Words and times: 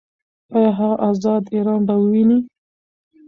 ایا 0.55 0.71
هغه 0.79 0.91
ازاد 1.09 1.43
ایران 1.55 1.81
به 1.87 1.93
وویني؟ 2.01 2.39